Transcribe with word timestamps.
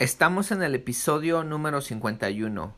Estamos 0.00 0.50
en 0.50 0.62
el 0.62 0.74
episodio 0.74 1.44
número 1.44 1.82
51. 1.82 2.74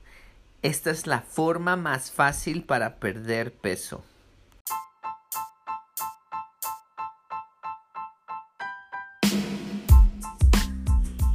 Esta 0.63 0.91
es 0.91 1.07
la 1.07 1.21
forma 1.21 1.77
más 1.77 2.11
fácil 2.11 2.65
para 2.65 2.97
perder 2.97 3.55
peso. 3.55 4.03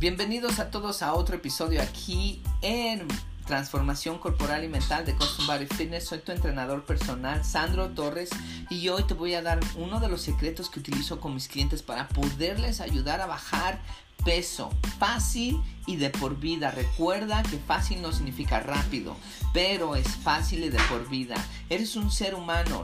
Bienvenidos 0.02 0.60
a 0.60 0.72
todos 0.72 1.02
a 1.02 1.14
otro 1.14 1.38
episodio 1.38 1.82
aquí 1.82 2.44
en 2.62 3.08
Transformación 3.48 4.20
Corporal 4.20 4.66
y 4.66 4.68
Mental 4.68 5.06
de 5.06 5.16
Custom 5.16 5.48
Body 5.48 5.66
Fitness. 5.66 6.06
Soy 6.06 6.20
tu 6.20 6.34
entrenador 6.34 6.84
personal, 6.84 7.44
Sandro 7.46 7.90
Torres, 7.90 8.30
y 8.70 8.90
hoy 8.90 9.04
te 9.04 9.14
voy 9.14 9.34
a 9.34 9.42
dar 9.42 9.60
uno 9.78 10.02
de 10.02 10.10
los 10.10 10.22
secretos 10.22 10.70
que 10.70 10.82
utilizo 10.82 11.22
con 11.22 11.34
mis 11.34 11.48
clientes 11.48 11.82
para 11.82 12.10
poderles 12.10 12.82
ayudar 12.82 13.22
a 13.22 13.26
bajar 13.26 13.80
peso 14.26 14.70
fácil 15.00 15.62
y 15.86 15.96
de 15.96 16.10
por 16.10 16.38
vida. 16.38 16.72
Recuerda 16.72 17.42
que 17.44 17.58
fácil 17.58 18.02
no 18.02 18.12
significa 18.12 18.60
rápido, 18.60 19.16
pero 19.54 19.96
es 19.96 20.08
fácil 20.08 20.66
y 20.66 20.70
de 20.70 20.80
por 20.90 21.08
vida. 21.10 21.36
Eres 21.70 21.96
un 21.96 22.12
ser 22.12 22.36
humano. 22.36 22.84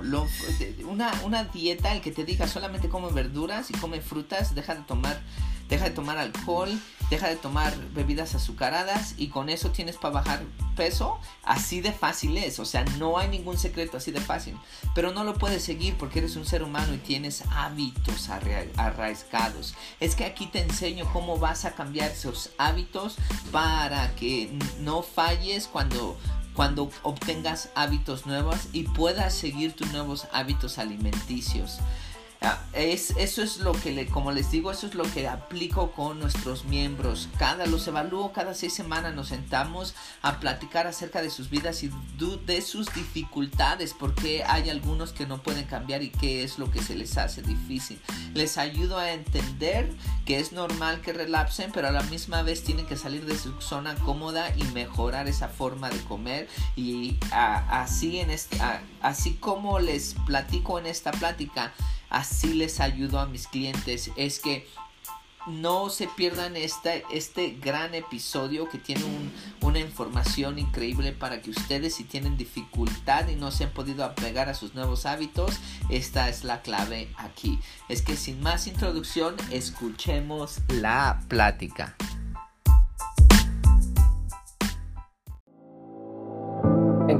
una, 0.87 1.11
una 1.25 1.43
dieta, 1.43 1.91
el 1.91 2.01
que 2.01 2.11
te 2.11 2.23
diga 2.23 2.47
solamente 2.47 2.87
come 2.87 3.11
verduras 3.11 3.69
y 3.69 3.73
come 3.73 3.99
frutas, 3.99 4.55
deja 4.55 4.75
de 4.75 4.83
tomar 4.83 5.19
deja 5.69 5.85
de 5.85 5.91
tomar 5.91 6.17
alcohol, 6.17 6.69
deja 7.13 7.27
de 7.27 7.35
tomar 7.35 7.75
bebidas 7.93 8.33
azucaradas 8.33 9.13
y 9.17 9.27
con 9.27 9.49
eso 9.49 9.69
tienes 9.69 9.97
para 9.97 10.15
bajar 10.15 10.43
peso. 10.75 11.19
Así 11.43 11.79
de 11.79 11.91
fácil 11.91 12.35
es, 12.37 12.57
o 12.57 12.65
sea, 12.65 12.83
no 12.97 13.19
hay 13.19 13.27
ningún 13.27 13.59
secreto 13.59 13.97
así 13.97 14.11
de 14.11 14.19
fácil. 14.19 14.57
Pero 14.95 15.11
no 15.11 15.23
lo 15.23 15.35
puedes 15.35 15.63
seguir 15.63 15.95
porque 15.95 16.19
eres 16.19 16.35
un 16.35 16.45
ser 16.45 16.63
humano 16.63 16.95
y 16.95 16.97
tienes 16.97 17.43
hábitos 17.51 18.29
arraigados. 18.29 19.75
Es 19.99 20.15
que 20.15 20.25
aquí 20.25 20.47
te 20.47 20.61
enseño 20.61 21.07
cómo 21.13 21.37
vas 21.37 21.65
a 21.65 21.75
cambiar 21.75 22.09
esos 22.09 22.49
hábitos 22.57 23.17
para 23.51 24.15
que 24.15 24.51
no 24.79 25.03
falles 25.03 25.67
cuando 25.67 26.17
cuando 26.55 26.91
obtengas 27.01 27.69
hábitos 27.73 28.27
nuevos 28.27 28.57
y 28.73 28.83
puedas 28.83 29.33
seguir 29.33 29.75
tus 29.75 29.91
nuevos 29.91 30.27
hábitos 30.31 30.77
alimenticios. 30.77 31.79
Ah, 32.45 32.59
es, 32.73 33.11
eso 33.11 33.41
es 33.41 33.59
lo 33.59 33.71
que, 33.71 33.93
le, 33.93 34.05
como 34.07 34.33
les 34.33 34.51
digo, 34.51 34.69
eso 34.69 34.85
es 34.85 34.95
lo 34.95 35.05
que 35.05 35.29
aplico 35.29 35.93
con 35.93 36.19
nuestros 36.19 36.65
miembros. 36.65 37.29
Cada, 37.39 37.65
los 37.67 37.87
evalúo 37.87 38.33
cada 38.33 38.53
seis 38.53 38.73
semanas, 38.73 39.15
nos 39.15 39.29
sentamos 39.29 39.95
a 40.21 40.41
platicar 40.41 40.85
acerca 40.85 41.21
de 41.21 41.29
sus 41.29 41.49
vidas 41.49 41.83
y 41.83 41.91
de 42.45 42.61
sus 42.61 42.93
dificultades, 42.93 43.95
porque 43.97 44.43
hay 44.43 44.69
algunos 44.69 45.13
que 45.13 45.25
no 45.25 45.41
pueden 45.41 45.63
cambiar 45.63 46.03
y 46.03 46.09
qué 46.09 46.43
es 46.43 46.59
lo 46.59 46.69
que 46.69 46.81
se 46.81 46.95
les 46.95 47.17
hace 47.17 47.41
difícil. 47.41 47.97
Les 48.33 48.57
ayudo 48.57 48.97
a 48.97 49.13
entender 49.13 49.89
que 50.25 50.39
es 50.39 50.51
normal 50.51 50.99
que 50.99 51.13
relapsen, 51.13 51.71
pero 51.71 51.87
a 51.87 51.91
la 51.91 52.03
misma 52.03 52.41
vez 52.41 52.61
tienen 52.65 52.85
que 52.85 52.97
salir 52.97 53.25
de 53.25 53.37
su 53.37 53.53
zona 53.61 53.95
cómoda 53.95 54.53
y 54.57 54.63
mejorar 54.73 55.29
esa 55.29 55.47
forma 55.47 55.89
de 55.89 55.99
comer. 56.03 56.49
Y 56.75 57.15
así, 57.31 58.19
en 58.19 58.31
este, 58.31 58.59
así 59.01 59.35
como 59.35 59.79
les 59.79 60.15
platico 60.25 60.77
en 60.77 60.87
esta 60.87 61.11
plática, 61.11 61.71
así 62.13 62.53
les 62.53 62.79
ayudo 62.79 63.19
a 63.19 63.25
mis 63.25 63.47
clientes 63.47 64.11
es 64.15 64.39
que 64.39 64.65
no 65.47 65.89
se 65.89 66.07
pierdan 66.07 66.55
este, 66.55 67.57
gran 67.61 67.93
episodio 67.95 68.69
que 68.69 68.77
tiene 68.77 69.03
una 69.61 69.79
información 69.79 70.57
increíble 70.57 71.11
para 71.11 71.41
que 71.41 71.49
ustedes 71.49 71.95
si 71.95 72.05
tienen 72.05 72.37
dificultad 72.37 73.27
y 73.27 73.35
no 73.35 73.51
se 73.51 73.65
han 73.65 73.71
podido 73.71 74.05
apegar 74.05 74.47
a 74.47 74.53
sus 74.53 74.73
nuevos 74.73 75.05
hábitos, 75.05 75.59
esta 75.89 76.29
es 76.29 76.45
la 76.45 76.61
clave 76.61 77.09
aquí. 77.17 77.59
Es 77.89 78.01
que 78.01 78.15
sin 78.15 78.41
más 78.41 78.67
introducción, 78.67 79.35
escuchemos 79.51 80.59
la 80.69 81.19
plática. 81.27 81.97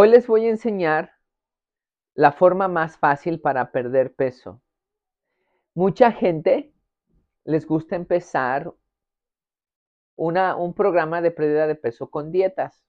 Hoy 0.00 0.10
les 0.10 0.28
voy 0.28 0.46
a 0.46 0.50
enseñar 0.50 1.10
la 2.14 2.30
forma 2.30 2.68
más 2.68 2.96
fácil 2.96 3.40
para 3.40 3.72
perder 3.72 4.14
peso. 4.14 4.62
Mucha 5.74 6.12
gente 6.12 6.72
les 7.42 7.66
gusta 7.66 7.96
empezar 7.96 8.72
un 10.14 10.74
programa 10.76 11.20
de 11.20 11.32
pérdida 11.32 11.66
de 11.66 11.74
peso 11.74 12.12
con 12.12 12.30
dietas. 12.30 12.84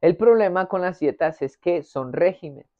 El 0.00 0.16
problema 0.16 0.68
con 0.68 0.80
las 0.80 1.00
dietas 1.00 1.42
es 1.42 1.58
que 1.58 1.82
son 1.82 2.12
regímenes. 2.12 2.70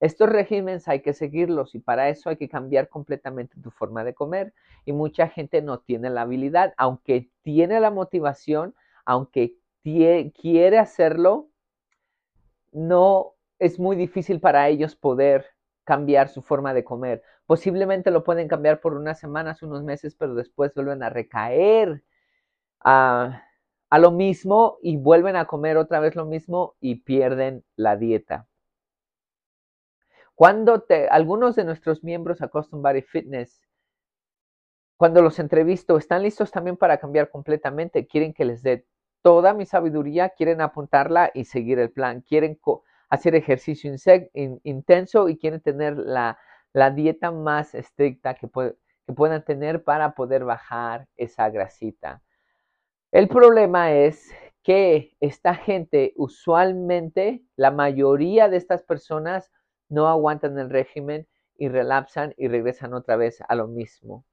Estos 0.00 0.28
regímenes 0.28 0.88
hay 0.88 1.02
que 1.02 1.12
seguirlos 1.12 1.76
y 1.76 1.78
para 1.78 2.08
eso 2.08 2.30
hay 2.30 2.36
que 2.36 2.48
cambiar 2.48 2.88
completamente 2.88 3.60
tu 3.60 3.70
forma 3.70 4.02
de 4.02 4.14
comer. 4.14 4.54
Y 4.84 4.92
mucha 4.92 5.28
gente 5.28 5.62
no 5.62 5.78
tiene 5.78 6.10
la 6.10 6.22
habilidad, 6.22 6.74
aunque 6.76 7.30
tiene 7.42 7.78
la 7.78 7.92
motivación, 7.92 8.74
aunque 9.04 9.54
quiere 9.84 10.80
hacerlo, 10.80 11.51
no 12.72 13.34
es 13.58 13.78
muy 13.78 13.96
difícil 13.96 14.40
para 14.40 14.68
ellos 14.68 14.96
poder 14.96 15.46
cambiar 15.84 16.28
su 16.28 16.42
forma 16.42 16.74
de 16.74 16.84
comer. 16.84 17.22
Posiblemente 17.46 18.10
lo 18.10 18.24
pueden 18.24 18.48
cambiar 18.48 18.80
por 18.80 18.94
unas 18.94 19.18
semanas, 19.18 19.62
unos 19.62 19.82
meses, 19.82 20.14
pero 20.14 20.34
después 20.34 20.74
vuelven 20.74 21.02
a 21.02 21.10
recaer 21.10 22.02
a, 22.80 23.42
lo 23.98 24.10
mismo 24.10 24.78
y 24.82 24.96
vuelven 24.96 25.36
a 25.36 25.46
comer 25.46 25.76
otra 25.76 26.00
vez 26.00 26.16
lo 26.16 26.24
mismo 26.24 26.76
y 26.80 26.96
pierden 26.96 27.64
la 27.76 27.96
dieta. 27.96 28.48
Cuando 30.34 30.84
algunos 31.10 31.56
de 31.56 31.64
nuestros 31.64 32.02
miembros 32.02 32.42
a 32.42 32.48
Custom 32.48 32.82
Body 32.82 33.02
Fitness, 33.02 33.60
cuando 34.96 35.20
los 35.20 35.38
entrevisto, 35.38 35.98
están 35.98 36.22
listos 36.22 36.50
también 36.50 36.76
para 36.76 36.98
cambiar 36.98 37.30
completamente, 37.30 38.06
quieren 38.06 38.32
que 38.32 38.44
les 38.44 38.62
dé 38.62 38.86
toda 39.22 39.54
mi 39.54 39.66
sabiduría, 39.66 40.30
quieren 40.30 40.60
apuntarla 40.60 41.30
y 41.32 41.44
seguir 41.44 41.78
el 41.78 41.90
plan, 41.90 42.20
quieren 42.20 42.58
hacer 43.08 43.34
ejercicio 43.34 43.94
intenso 44.64 45.28
y 45.28 45.38
quieren 45.38 45.60
tener 45.60 45.96
la, 45.96 46.38
dieta 46.94 47.30
más 47.30 47.74
estricta 47.74 48.34
que, 48.34 48.48
que 48.48 49.12
puedan 49.12 49.44
tener 49.44 49.84
para 49.84 50.14
poder 50.14 50.44
bajar 50.44 51.06
esa 51.16 51.48
grasita. 51.50 52.22
El 53.10 53.28
problema 53.28 53.92
es 53.92 54.32
que 54.62 55.14
esta 55.20 55.54
gente 55.54 56.14
usualmente, 56.16 57.42
la 57.56 57.70
mayoría 57.70 58.48
de 58.48 58.56
estas 58.56 58.82
personas 58.82 59.50
no 59.88 60.08
aguantan 60.08 60.58
el 60.58 60.70
régimen 60.70 61.26
y 61.58 61.68
relapsan 61.68 62.34
y 62.36 62.48
regresan 62.48 62.94
otra 62.94 63.16
vez 63.16 63.42
a 63.46 63.54
lo 63.54 63.66
mismo. 63.66 64.24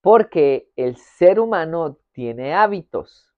Porque 0.00 0.70
el 0.76 0.96
ser 0.96 1.38
humano 1.38 1.98
tiene 2.12 2.54
hábitos. 2.54 3.29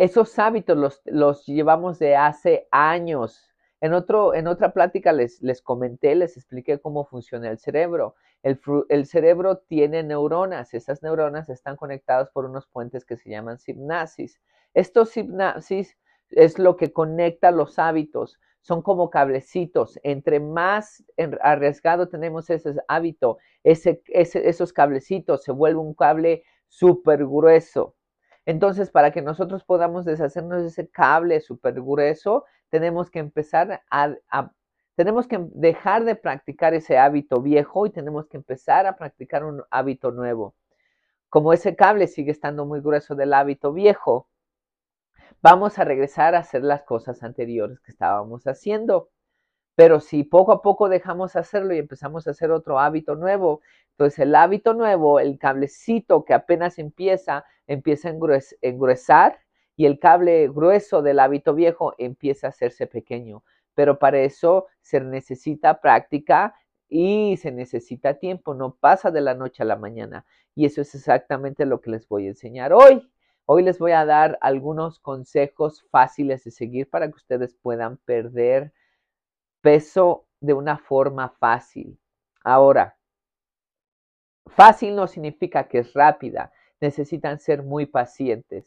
Esos 0.00 0.38
hábitos 0.38 1.02
los, 1.04 1.44
llevamos 1.44 1.98
de 1.98 2.16
hace 2.16 2.66
años. 2.70 3.52
En, 3.82 3.92
otro, 3.92 4.32
en 4.32 4.46
otra 4.46 4.72
plática 4.72 5.12
les, 5.12 5.42
les 5.42 5.60
comenté, 5.60 6.14
les 6.14 6.38
expliqué 6.38 6.80
cómo 6.80 7.04
funciona 7.04 7.50
el 7.50 7.58
cerebro. 7.58 8.14
El, 8.42 8.58
el, 8.88 9.04
cerebro 9.04 9.58
tiene 9.58 10.02
neuronas. 10.02 10.72
Esas 10.72 11.02
neuronas 11.02 11.50
están 11.50 11.76
conectadas 11.76 12.30
por 12.30 12.46
unos 12.46 12.66
puentes 12.66 13.04
que 13.04 13.18
se 13.18 13.28
llaman 13.28 13.58
sinapsis. 13.58 14.40
Estos 14.72 15.10
sinapsis 15.10 15.98
es 16.30 16.58
lo 16.58 16.78
que 16.78 16.94
conecta 16.94 17.50
los 17.50 17.78
hábitos. 17.78 18.40
Son 18.62 18.80
como 18.80 19.10
cablecitos. 19.10 20.00
Entre 20.02 20.40
más 20.40 21.04
arriesgado 21.42 22.08
tenemos 22.08 22.48
ese 22.48 22.74
hábito, 22.88 23.36
ese, 23.64 24.00
esos 24.14 24.72
cablecitos 24.72 25.44
se 25.44 25.52
vuelve 25.52 25.80
un 25.80 25.92
cable 25.92 26.42
súper 26.68 27.18
grueso. 27.26 27.96
Entonces, 28.46 28.90
para 28.90 29.10
que 29.10 29.22
nosotros 29.22 29.64
podamos 29.64 30.04
deshacernos 30.04 30.62
de 30.62 30.68
ese 30.68 30.88
cable 30.88 31.40
súper 31.40 31.74
grueso, 31.74 32.44
tenemos 32.70 33.10
que 33.10 33.18
empezar 33.18 33.82
a, 33.90 34.52
tenemos 34.94 35.26
que 35.26 35.38
dejar 35.52 36.04
de 36.04 36.14
practicar 36.14 36.74
ese 36.74 36.98
hábito 36.98 37.40
viejo 37.40 37.86
y 37.86 37.90
tenemos 37.90 38.26
que 38.26 38.36
empezar 38.36 38.86
a 38.86 38.96
practicar 38.96 39.44
un 39.44 39.62
hábito 39.70 40.10
nuevo. 40.10 40.54
Como 41.28 41.52
ese 41.52 41.76
cable 41.76 42.06
sigue 42.06 42.32
estando 42.32 42.66
muy 42.66 42.80
grueso 42.80 43.14
del 43.14 43.34
hábito 43.34 43.72
viejo, 43.72 44.28
vamos 45.42 45.78
a 45.78 45.84
regresar 45.84 46.34
a 46.34 46.40
hacer 46.40 46.62
las 46.64 46.82
cosas 46.82 47.22
anteriores 47.22 47.80
que 47.80 47.92
estábamos 47.92 48.46
haciendo. 48.46 49.10
Pero 49.80 49.98
si 50.00 50.24
poco 50.24 50.52
a 50.52 50.60
poco 50.60 50.90
dejamos 50.90 51.36
hacerlo 51.36 51.72
y 51.72 51.78
empezamos 51.78 52.26
a 52.26 52.32
hacer 52.32 52.50
otro 52.50 52.78
hábito 52.78 53.14
nuevo, 53.14 53.62
entonces 53.92 54.18
el 54.18 54.34
hábito 54.34 54.74
nuevo, 54.74 55.20
el 55.20 55.38
cablecito 55.38 56.26
que 56.26 56.34
apenas 56.34 56.78
empieza, 56.78 57.46
empieza 57.66 58.10
a 58.10 58.14
engruesar 58.60 59.38
y 59.76 59.86
el 59.86 59.98
cable 59.98 60.48
grueso 60.48 61.00
del 61.00 61.18
hábito 61.18 61.54
viejo 61.54 61.94
empieza 61.96 62.48
a 62.48 62.50
hacerse 62.50 62.86
pequeño. 62.88 63.42
Pero 63.72 63.98
para 63.98 64.18
eso 64.18 64.66
se 64.82 65.00
necesita 65.00 65.80
práctica 65.80 66.54
y 66.86 67.38
se 67.38 67.50
necesita 67.50 68.18
tiempo, 68.18 68.52
no 68.52 68.74
pasa 68.74 69.10
de 69.10 69.22
la 69.22 69.32
noche 69.32 69.62
a 69.62 69.66
la 69.66 69.76
mañana. 69.76 70.26
Y 70.54 70.66
eso 70.66 70.82
es 70.82 70.94
exactamente 70.94 71.64
lo 71.64 71.80
que 71.80 71.88
les 71.88 72.06
voy 72.06 72.26
a 72.26 72.28
enseñar 72.28 72.74
hoy. 72.74 73.10
Hoy 73.46 73.62
les 73.62 73.78
voy 73.78 73.92
a 73.92 74.04
dar 74.04 74.36
algunos 74.42 74.98
consejos 74.98 75.86
fáciles 75.90 76.44
de 76.44 76.50
seguir 76.50 76.90
para 76.90 77.08
que 77.08 77.16
ustedes 77.16 77.54
puedan 77.54 77.96
perder 77.96 78.74
peso 79.60 80.26
de 80.40 80.54
una 80.54 80.78
forma 80.78 81.30
fácil. 81.38 81.98
Ahora, 82.42 82.96
fácil 84.46 84.96
no 84.96 85.06
significa 85.06 85.68
que 85.68 85.78
es 85.78 85.92
rápida, 85.92 86.52
necesitan 86.80 87.38
ser 87.38 87.62
muy 87.62 87.86
pacientes 87.86 88.66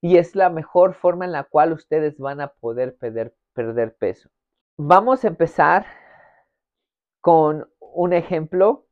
y 0.00 0.18
es 0.18 0.36
la 0.36 0.50
mejor 0.50 0.94
forma 0.94 1.24
en 1.24 1.32
la 1.32 1.44
cual 1.44 1.72
ustedes 1.72 2.18
van 2.18 2.40
a 2.40 2.48
poder 2.48 2.96
perder, 2.96 3.34
perder 3.54 3.96
peso. 3.96 4.28
Vamos 4.76 5.24
a 5.24 5.28
empezar 5.28 5.86
con 7.20 7.70
un 7.80 8.12
ejemplo 8.12 8.86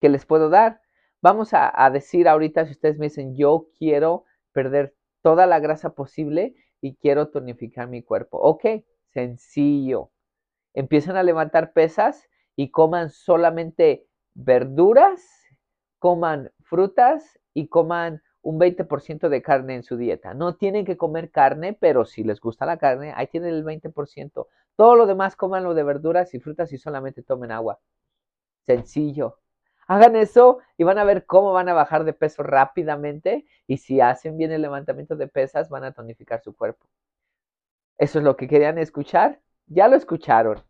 que 0.00 0.08
les 0.08 0.26
puedo 0.26 0.48
dar. 0.48 0.80
Vamos 1.20 1.54
a, 1.54 1.70
a, 1.84 1.90
decir 1.90 2.28
ahorita, 2.28 2.66
si 2.66 2.72
ustedes 2.72 2.98
me 2.98 3.06
dicen, 3.06 3.36
yo 3.36 3.68
quiero 3.78 4.24
perder 4.52 4.96
toda 5.22 5.46
la 5.46 5.60
grasa 5.60 5.94
posible 5.94 6.56
y 6.80 6.96
quiero 6.96 7.28
tonificar 7.28 7.88
mi 7.88 8.02
cuerpo. 8.02 8.38
Ok, 8.38 8.64
sencillo. 9.12 10.10
Empiezan 10.74 11.16
a 11.16 11.22
levantar 11.22 11.72
pesas 11.72 12.28
y 12.56 12.70
coman 12.70 13.10
solamente 13.10 14.06
verduras, 14.34 15.22
coman 15.98 16.52
frutas 16.60 17.38
y 17.54 17.68
coman 17.68 18.22
un 18.42 18.58
20% 18.58 19.28
de 19.28 19.42
carne 19.42 19.74
en 19.74 19.82
su 19.82 19.96
dieta. 19.96 20.34
No 20.34 20.56
tienen 20.56 20.84
que 20.84 20.96
comer 20.96 21.30
carne, 21.30 21.72
pero 21.72 22.04
si 22.04 22.24
les 22.24 22.40
gusta 22.40 22.66
la 22.66 22.78
carne, 22.78 23.12
ahí 23.16 23.26
tienen 23.26 23.54
el 23.54 23.64
20%. 23.64 24.46
Todo 24.76 24.94
lo 24.94 25.06
demás 25.06 25.36
coman 25.36 25.64
lo 25.64 25.74
de 25.74 25.82
verduras 25.82 26.32
y 26.34 26.40
frutas 26.40 26.72
y 26.72 26.78
solamente 26.78 27.22
tomen 27.22 27.50
agua. 27.50 27.80
Sencillo. 28.62 29.38
Hagan 29.88 30.16
eso 30.16 30.58
y 30.76 30.84
van 30.84 30.98
a 30.98 31.04
ver 31.04 31.26
cómo 31.26 31.52
van 31.52 31.68
a 31.68 31.74
bajar 31.74 32.04
de 32.04 32.12
peso 32.12 32.42
rápidamente 32.42 33.46
y 33.66 33.78
si 33.78 34.00
hacen 34.00 34.36
bien 34.36 34.52
el 34.52 34.62
levantamiento 34.62 35.16
de 35.16 35.28
pesas 35.28 35.68
van 35.70 35.84
a 35.84 35.92
tonificar 35.92 36.42
su 36.42 36.54
cuerpo. 36.54 36.86
Eso 37.98 38.18
es 38.18 38.24
lo 38.24 38.36
que 38.36 38.48
querían 38.48 38.78
escuchar. 38.78 39.40
Ya 39.66 39.88
lo 39.88 39.96
escucharon, 39.96 40.62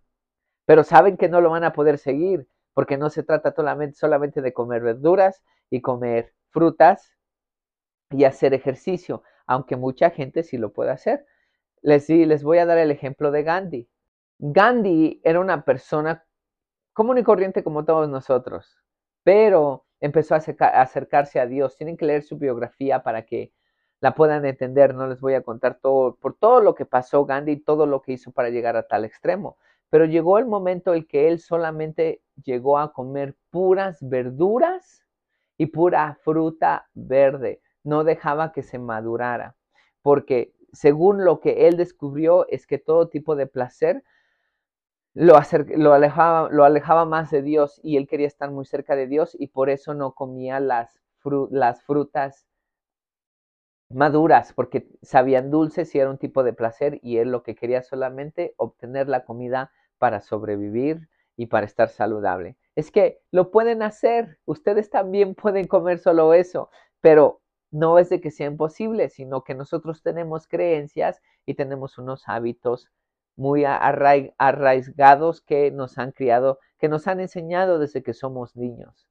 pero 0.66 0.82
saben 0.82 1.16
que 1.16 1.28
no 1.28 1.40
lo 1.40 1.50
van 1.50 1.64
a 1.64 1.72
poder 1.72 1.98
seguir 1.98 2.48
porque 2.74 2.96
no 2.96 3.10
se 3.10 3.22
trata 3.22 3.54
solamente 3.94 4.40
de 4.40 4.52
comer 4.52 4.82
verduras 4.82 5.42
y 5.70 5.80
comer 5.80 6.32
frutas 6.50 7.12
y 8.10 8.24
hacer 8.24 8.54
ejercicio, 8.54 9.22
aunque 9.46 9.76
mucha 9.76 10.10
gente 10.10 10.42
sí 10.42 10.56
lo 10.58 10.72
puede 10.72 10.90
hacer. 10.90 11.26
Les, 11.82 12.08
les 12.08 12.42
voy 12.42 12.58
a 12.58 12.66
dar 12.66 12.78
el 12.78 12.90
ejemplo 12.90 13.30
de 13.30 13.42
Gandhi. 13.42 13.88
Gandhi 14.38 15.20
era 15.24 15.40
una 15.40 15.64
persona 15.64 16.24
común 16.92 17.18
y 17.18 17.24
corriente 17.24 17.62
como 17.62 17.84
todos 17.84 18.08
nosotros, 18.08 18.76
pero 19.22 19.86
empezó 20.00 20.34
a 20.34 20.38
acercarse 20.38 21.40
a 21.40 21.46
Dios. 21.46 21.76
Tienen 21.76 21.96
que 21.96 22.06
leer 22.06 22.22
su 22.22 22.38
biografía 22.38 23.02
para 23.02 23.26
que 23.26 23.52
la 24.00 24.14
puedan 24.14 24.44
entender. 24.44 24.94
No 24.94 25.06
les 25.06 25.20
voy 25.20 25.34
a 25.34 25.42
contar 25.42 25.78
todo 25.80 26.16
por 26.16 26.34
todo 26.34 26.60
lo 26.60 26.74
que 26.74 26.86
pasó 26.86 27.24
Gandhi 27.24 27.52
y 27.52 27.60
todo 27.60 27.86
lo 27.86 28.02
que 28.02 28.12
hizo 28.12 28.32
para 28.32 28.50
llegar 28.50 28.76
a 28.76 28.84
tal 28.84 29.04
extremo. 29.04 29.56
Pero 29.90 30.04
llegó 30.04 30.38
el 30.38 30.46
momento 30.46 30.94
en 30.94 31.04
que 31.06 31.28
él 31.28 31.40
solamente 31.40 32.22
llegó 32.44 32.78
a 32.78 32.92
comer 32.92 33.36
puras 33.50 33.98
verduras 34.00 35.04
y 35.56 35.66
pura 35.66 36.18
fruta 36.22 36.88
verde. 36.94 37.60
No 37.84 38.04
dejaba 38.04 38.52
que 38.52 38.62
se 38.62 38.78
madurara, 38.78 39.56
porque 40.02 40.52
según 40.72 41.24
lo 41.24 41.40
que 41.40 41.68
él 41.68 41.76
descubrió 41.76 42.46
es 42.48 42.66
que 42.66 42.78
todo 42.78 43.08
tipo 43.08 43.34
de 43.34 43.46
placer 43.46 44.04
lo, 45.14 45.34
lo, 45.76 45.92
alejaba, 45.94 46.48
lo 46.50 46.64
alejaba 46.64 47.04
más 47.04 47.30
de 47.30 47.42
Dios 47.42 47.80
y 47.82 47.96
él 47.96 48.06
quería 48.06 48.26
estar 48.26 48.50
muy 48.50 48.66
cerca 48.66 48.94
de 48.94 49.06
Dios 49.06 49.36
y 49.38 49.48
por 49.48 49.70
eso 49.70 49.94
no 49.94 50.12
comía 50.12 50.60
las, 50.60 51.00
las 51.50 51.82
frutas 51.82 52.47
maduras 53.90 54.52
porque 54.52 54.88
sabían 55.02 55.50
dulces 55.50 55.94
y 55.94 55.98
era 55.98 56.10
un 56.10 56.18
tipo 56.18 56.42
de 56.42 56.52
placer 56.52 56.98
y 57.02 57.18
él 57.18 57.30
lo 57.30 57.42
que 57.42 57.54
quería 57.54 57.82
solamente 57.82 58.54
obtener 58.56 59.08
la 59.08 59.24
comida 59.24 59.72
para 59.98 60.20
sobrevivir 60.20 61.08
y 61.36 61.46
para 61.46 61.66
estar 61.66 61.88
saludable. 61.88 62.56
Es 62.74 62.90
que 62.90 63.20
lo 63.30 63.50
pueden 63.50 63.82
hacer, 63.82 64.38
ustedes 64.44 64.90
también 64.90 65.34
pueden 65.34 65.66
comer 65.66 65.98
solo 65.98 66.34
eso, 66.34 66.70
pero 67.00 67.40
no 67.70 67.98
es 67.98 68.08
de 68.08 68.20
que 68.20 68.30
sea 68.30 68.46
imposible, 68.46 69.08
sino 69.08 69.44
que 69.44 69.54
nosotros 69.54 70.02
tenemos 70.02 70.48
creencias 70.48 71.22
y 71.46 71.54
tenemos 71.54 71.98
unos 71.98 72.24
hábitos 72.26 72.90
muy 73.36 73.64
arraigados 73.64 75.40
que 75.42 75.70
nos 75.70 75.96
han 75.98 76.10
criado, 76.12 76.58
que 76.78 76.88
nos 76.88 77.06
han 77.06 77.20
enseñado 77.20 77.78
desde 77.78 78.02
que 78.02 78.14
somos 78.14 78.56
niños. 78.56 79.08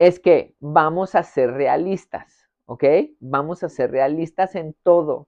Es 0.00 0.18
que 0.18 0.56
vamos 0.58 1.14
a 1.14 1.22
ser 1.22 1.52
realistas, 1.52 2.47
¿ok? 2.68 2.84
Vamos 3.20 3.62
a 3.62 3.70
ser 3.70 3.90
realistas 3.90 4.54
en 4.54 4.76
todo. 4.82 5.26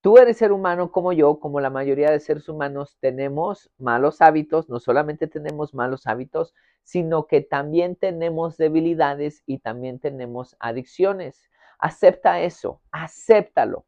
Tú 0.00 0.18
eres 0.18 0.36
ser 0.36 0.52
humano 0.52 0.92
como 0.92 1.12
yo, 1.12 1.40
como 1.40 1.60
la 1.60 1.68
mayoría 1.68 2.10
de 2.12 2.20
seres 2.20 2.48
humanos, 2.48 2.96
tenemos 3.00 3.70
malos 3.76 4.22
hábitos, 4.22 4.68
no 4.68 4.78
solamente 4.78 5.26
tenemos 5.26 5.74
malos 5.74 6.06
hábitos, 6.06 6.54
sino 6.84 7.26
que 7.26 7.40
también 7.40 7.96
tenemos 7.96 8.56
debilidades 8.56 9.42
y 9.46 9.58
también 9.58 9.98
tenemos 9.98 10.56
adicciones. 10.60 11.50
Acepta 11.80 12.40
eso, 12.40 12.80
acéptalo. 12.92 13.84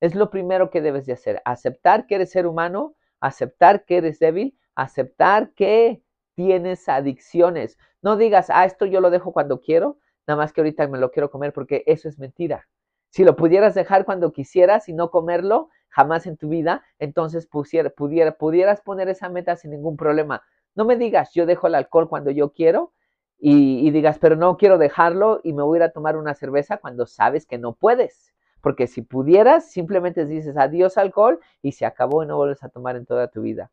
Es 0.00 0.14
lo 0.14 0.30
primero 0.30 0.70
que 0.70 0.80
debes 0.80 1.04
de 1.04 1.12
hacer, 1.12 1.42
aceptar 1.44 2.06
que 2.06 2.14
eres 2.14 2.30
ser 2.30 2.46
humano, 2.46 2.94
aceptar 3.20 3.84
que 3.84 3.98
eres 3.98 4.18
débil, 4.20 4.58
aceptar 4.74 5.50
que 5.52 6.02
tienes 6.34 6.88
adicciones. 6.88 7.76
No 8.00 8.16
digas, 8.16 8.48
ah, 8.48 8.64
esto 8.64 8.86
yo 8.86 9.00
lo 9.02 9.10
dejo 9.10 9.32
cuando 9.32 9.60
quiero, 9.60 9.98
nada 10.26 10.38
más 10.38 10.52
que 10.52 10.60
ahorita 10.60 10.86
me 10.88 10.98
lo 10.98 11.10
quiero 11.10 11.30
comer 11.30 11.52
porque 11.52 11.82
eso 11.86 12.08
es 12.08 12.18
mentira. 12.18 12.66
Si 13.10 13.24
lo 13.24 13.36
pudieras 13.36 13.74
dejar 13.74 14.04
cuando 14.04 14.32
quisieras 14.32 14.88
y 14.88 14.92
no 14.92 15.10
comerlo 15.10 15.70
jamás 15.88 16.26
en 16.26 16.36
tu 16.36 16.48
vida, 16.48 16.84
entonces 16.98 17.46
pudieras 17.46 18.80
poner 18.82 19.08
esa 19.08 19.28
meta 19.28 19.56
sin 19.56 19.70
ningún 19.70 19.96
problema. 19.96 20.42
No 20.74 20.84
me 20.84 20.96
digas, 20.96 21.32
yo 21.32 21.46
dejo 21.46 21.68
el 21.68 21.74
alcohol 21.74 22.08
cuando 22.08 22.30
yo 22.30 22.52
quiero 22.52 22.92
y, 23.38 23.86
y 23.86 23.90
digas, 23.90 24.18
pero 24.18 24.36
no 24.36 24.56
quiero 24.56 24.76
dejarlo 24.76 25.40
y 25.42 25.52
me 25.54 25.62
voy 25.62 25.78
a 25.78 25.80
ir 25.80 25.82
a 25.84 25.92
tomar 25.92 26.16
una 26.16 26.34
cerveza 26.34 26.76
cuando 26.78 27.06
sabes 27.06 27.46
que 27.46 27.56
no 27.56 27.72
puedes. 27.72 28.34
Porque 28.60 28.86
si 28.86 29.00
pudieras, 29.00 29.70
simplemente 29.70 30.26
dices 30.26 30.56
adiós 30.56 30.98
alcohol 30.98 31.40
y 31.62 31.72
se 31.72 31.86
acabó 31.86 32.22
y 32.22 32.26
no 32.26 32.36
vuelves 32.36 32.62
a 32.62 32.68
tomar 32.68 32.96
en 32.96 33.06
toda 33.06 33.28
tu 33.28 33.42
vida. 33.42 33.70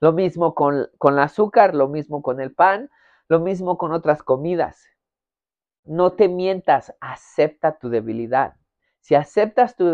Lo 0.00 0.12
mismo 0.12 0.54
con, 0.54 0.88
con 0.98 1.14
el 1.14 1.20
azúcar, 1.20 1.74
lo 1.74 1.88
mismo 1.88 2.20
con 2.20 2.40
el 2.40 2.52
pan, 2.52 2.90
lo 3.28 3.40
mismo 3.40 3.78
con 3.78 3.92
otras 3.92 4.22
comidas. 4.22 4.88
No 5.84 6.12
te 6.12 6.28
mientas, 6.28 6.94
acepta 7.00 7.78
tu 7.78 7.88
debilidad. 7.88 8.54
Si 9.00 9.14
aceptas 9.14 9.76
tu, 9.76 9.92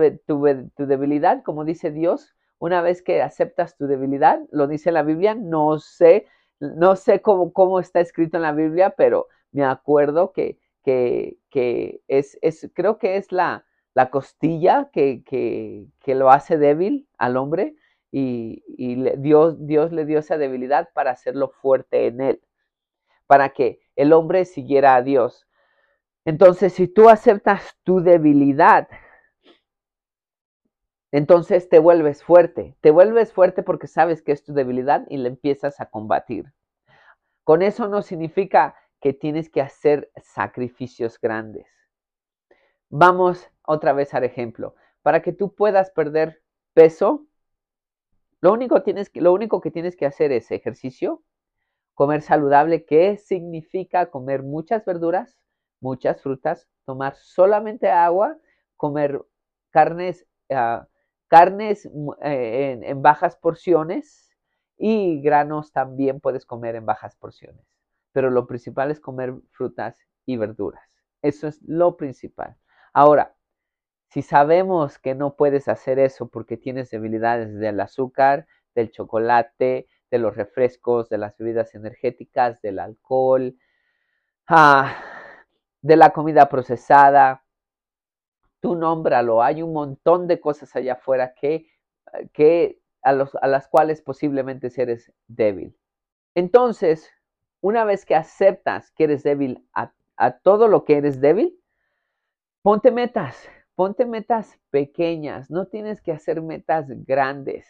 debilidad, 0.78 1.42
como 1.42 1.64
dice 1.64 1.90
Dios, 1.90 2.37
una 2.59 2.80
vez 2.80 3.02
que 3.02 3.23
aceptas 3.23 3.76
tu 3.76 3.88
debilidad, 3.88 4.40
lo 4.52 4.68
dice 4.68 4.92
la 4.92 5.02
Biblia, 5.02 5.35
no 5.35 5.80
sé, 5.80 6.26
no 6.61 6.94
sé 6.94 7.20
cómo, 7.20 7.80
está 7.80 7.99
escrito 7.99 8.37
en 8.37 8.44
la 8.44 8.52
Biblia, 8.52 8.94
pero 8.97 9.26
me 9.50 9.64
acuerdo 9.64 10.32
que, 10.32 10.61
que, 10.85 12.00
es, 12.06 12.38
es, 12.40 12.70
creo 12.73 12.99
que 12.99 13.16
es 13.16 13.32
la, 13.32 13.64
la 13.94 14.11
costilla 14.11 14.90
que, 14.92 15.25
que, 15.25 16.14
lo 16.14 16.30
hace 16.30 16.59
débil 16.59 17.09
al 17.18 17.37
hombre 17.37 17.75
y, 18.12 18.62
Dios, 19.18 19.66
Dios 19.66 19.92
le 19.92 20.04
dio 20.04 20.20
esa 20.20 20.38
debilidad 20.38 20.88
para 20.94 21.11
hacerlo 21.11 21.49
fuerte 21.49 22.06
en 22.06 22.20
él, 22.20 22.40
para 23.26 23.50
que 23.50 23.80
el 23.97 24.12
hombre 24.12 24.44
siguiera 24.44 24.94
a 24.94 25.02
Dios. 25.02 25.47
Entonces, 26.25 26.75
si 26.75 26.87
tú 26.87 27.09
aceptas 27.09 27.77
tu 27.83 28.00
debilidad, 28.00 28.89
entonces 31.12 31.69
te 31.69 31.79
vuelves 31.79 32.23
fuerte. 32.23 32.77
Te 32.81 32.91
vuelves 32.91 33.33
fuerte 33.33 33.62
porque 33.62 33.87
sabes 33.87 34.23
que 34.23 34.33
es 34.33 34.45
tu 34.45 34.53
debilidad 34.53 35.07
y 35.09 35.17
la 35.17 35.29
empiezas 35.29 35.81
a 35.81 35.87
combatir. 35.91 36.53
Con 37.45 37.62
eso 37.62 37.89
no 37.89 38.03
significa 38.03 38.77
que 39.00 39.12
tienes 39.12 39.50
que 39.50 39.61
hacer 39.61 40.11
sacrificios 40.23 41.21
grandes. 41.21 41.67
Vamos, 42.91 43.50
otra 43.67 43.93
vez 43.93 44.15
al 44.15 44.25
ejemplo. 44.25 44.75
Para 45.03 45.23
que 45.23 45.33
tú 45.33 45.55
puedas 45.55 45.91
perder 45.91 46.43
peso, 46.75 47.27
lo 48.41 48.53
único, 48.53 48.83
tienes 48.83 49.11
que, 49.11 49.21
lo 49.21 49.33
único 49.33 49.61
que 49.61 49.71
tienes 49.71 49.97
que 49.97 50.07
hacer 50.07 50.33
es 50.33 50.50
ejercicio, 50.50 51.23
comer 51.95 52.23
saludable, 52.23 52.85
que 52.85 53.17
significa 53.17 54.11
comer 54.11 54.43
muchas 54.43 54.85
verduras, 54.85 55.39
muchas 55.81 56.23
frutas, 56.23 56.69
tomar 56.85 57.17
solamente 57.17 57.89
agua, 57.91 58.37
comer 58.77 59.21
carnes, 59.71 60.27
uh, 60.51 60.85
carnes 61.29 61.87
eh, 62.23 62.73
en, 62.73 62.85
en 62.85 63.03
bajas 63.03 63.37
porciones 63.37 64.31
y 64.77 65.21
granos 65.21 65.73
también 65.73 66.21
puedes 66.21 66.47
comer 66.47 66.75
en 66.75 66.87
bajas 66.87 67.17
porciones. 67.17 67.65
Pero 68.13 68.31
lo 68.31 68.47
principal 68.47 68.91
es 68.91 69.01
comer 69.01 69.35
frutas 69.51 69.99
y 70.27 70.37
verduras. 70.37 70.83
Eso 71.23 71.47
es 71.47 71.61
lo 71.63 71.97
principal. 71.97 72.57
Ahora, 72.93 73.35
si 74.09 74.23
sabemos 74.23 74.99
que 74.99 75.15
no 75.15 75.37
puedes 75.37 75.69
hacer 75.69 75.99
eso 75.99 76.29
porque 76.29 76.57
tienes 76.57 76.91
debilidades 76.91 77.55
del 77.55 77.79
azúcar, 77.79 78.47
del 78.75 78.91
chocolate, 78.91 79.87
de 80.11 80.19
los 80.19 80.35
refrescos, 80.35 81.09
de 81.09 81.19
las 81.19 81.37
bebidas 81.37 81.75
energéticas, 81.75 82.61
del 82.61 82.81
alcohol, 82.81 83.57
ah, 84.49 85.20
de 85.83 85.97
la 85.97 86.11
comida 86.11 86.49
procesada, 86.49 87.45
tú 88.61 88.75
nómbralo. 88.77 89.43
Hay 89.43 89.63
un 89.63 89.73
montón 89.73 90.27
de 90.27 90.41
cosas 90.41 90.75
allá 90.77 90.95
afuera 90.95 91.35
que, 91.35 91.67
que 92.33 92.81
a, 93.03 93.13
los, 93.13 93.35
a 93.37 93.47
las 93.47 93.69
cuales 93.69 94.03
posiblemente 94.03 94.71
eres 94.77 95.13
débil. 95.27 95.77
Entonces, 96.35 97.11
una 97.61 97.85
vez 97.85 98.05
que 98.05 98.15
aceptas 98.15 98.91
que 98.93 99.05
eres 99.05 99.23
débil 99.23 99.67
a, 99.75 99.93
a 100.17 100.39
todo 100.39 100.69
lo 100.69 100.85
que 100.85 100.99
eres 100.99 101.21
débil, 101.21 101.59
ponte 102.63 102.91
metas, 102.91 103.49
ponte 103.75 104.05
metas 104.05 104.59
pequeñas, 104.71 105.51
no 105.51 105.67
tienes 105.67 106.03
que 106.03 106.13
hacer 106.13 106.43
metas 106.43 106.87
grandes. 107.07 107.67